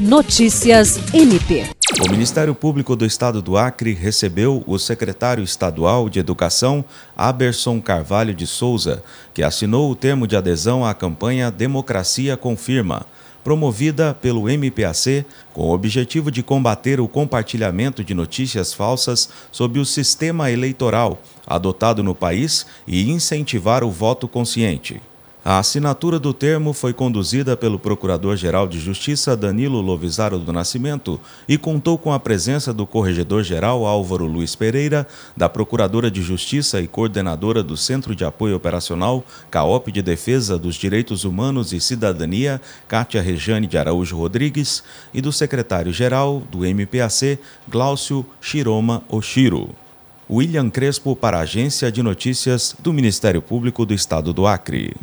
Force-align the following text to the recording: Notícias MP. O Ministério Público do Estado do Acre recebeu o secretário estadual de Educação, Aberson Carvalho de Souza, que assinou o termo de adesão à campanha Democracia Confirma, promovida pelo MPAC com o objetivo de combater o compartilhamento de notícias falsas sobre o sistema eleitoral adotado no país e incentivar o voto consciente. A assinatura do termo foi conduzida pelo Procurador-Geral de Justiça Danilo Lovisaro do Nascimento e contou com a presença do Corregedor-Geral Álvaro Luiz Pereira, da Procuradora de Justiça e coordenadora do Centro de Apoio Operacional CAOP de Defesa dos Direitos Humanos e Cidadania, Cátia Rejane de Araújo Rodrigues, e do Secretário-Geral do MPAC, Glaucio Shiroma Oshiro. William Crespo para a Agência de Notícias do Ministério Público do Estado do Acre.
Notícias 0.00 0.98
MP. 1.12 1.66
O 2.02 2.10
Ministério 2.10 2.54
Público 2.54 2.96
do 2.96 3.04
Estado 3.04 3.42
do 3.42 3.58
Acre 3.58 3.92
recebeu 3.92 4.64
o 4.66 4.78
secretário 4.78 5.44
estadual 5.44 6.08
de 6.08 6.18
Educação, 6.18 6.82
Aberson 7.14 7.82
Carvalho 7.82 8.32
de 8.32 8.46
Souza, 8.46 9.04
que 9.34 9.42
assinou 9.42 9.90
o 9.90 9.94
termo 9.94 10.26
de 10.26 10.34
adesão 10.34 10.86
à 10.86 10.94
campanha 10.94 11.50
Democracia 11.50 12.34
Confirma, 12.34 13.04
promovida 13.44 14.14
pelo 14.14 14.48
MPAC 14.48 15.26
com 15.52 15.68
o 15.68 15.74
objetivo 15.74 16.30
de 16.30 16.42
combater 16.42 16.98
o 16.98 17.06
compartilhamento 17.06 18.02
de 18.02 18.14
notícias 18.14 18.72
falsas 18.72 19.28
sobre 19.52 19.78
o 19.78 19.84
sistema 19.84 20.50
eleitoral 20.50 21.20
adotado 21.46 22.02
no 22.02 22.14
país 22.14 22.64
e 22.86 23.10
incentivar 23.10 23.84
o 23.84 23.90
voto 23.90 24.26
consciente. 24.26 25.02
A 25.42 25.58
assinatura 25.58 26.18
do 26.18 26.34
termo 26.34 26.74
foi 26.74 26.92
conduzida 26.92 27.56
pelo 27.56 27.78
Procurador-Geral 27.78 28.68
de 28.68 28.78
Justiça 28.78 29.34
Danilo 29.34 29.80
Lovisaro 29.80 30.38
do 30.38 30.52
Nascimento 30.52 31.18
e 31.48 31.56
contou 31.56 31.96
com 31.96 32.12
a 32.12 32.20
presença 32.20 32.74
do 32.74 32.86
Corregedor-Geral 32.86 33.86
Álvaro 33.86 34.26
Luiz 34.26 34.54
Pereira, 34.54 35.08
da 35.34 35.48
Procuradora 35.48 36.10
de 36.10 36.20
Justiça 36.20 36.78
e 36.82 36.86
coordenadora 36.86 37.62
do 37.62 37.74
Centro 37.74 38.14
de 38.14 38.22
Apoio 38.22 38.54
Operacional 38.54 39.24
CAOP 39.50 39.90
de 39.90 40.02
Defesa 40.02 40.58
dos 40.58 40.74
Direitos 40.74 41.24
Humanos 41.24 41.72
e 41.72 41.80
Cidadania, 41.80 42.60
Cátia 42.86 43.22
Rejane 43.22 43.66
de 43.66 43.78
Araújo 43.78 44.18
Rodrigues, 44.18 44.84
e 45.14 45.22
do 45.22 45.32
Secretário-Geral 45.32 46.42
do 46.50 46.66
MPAC, 46.66 47.38
Glaucio 47.66 48.26
Shiroma 48.42 49.02
Oshiro. 49.08 49.70
William 50.28 50.68
Crespo 50.68 51.16
para 51.16 51.38
a 51.38 51.40
Agência 51.40 51.90
de 51.90 52.02
Notícias 52.02 52.76
do 52.78 52.92
Ministério 52.92 53.40
Público 53.40 53.86
do 53.86 53.94
Estado 53.94 54.34
do 54.34 54.46
Acre. 54.46 54.94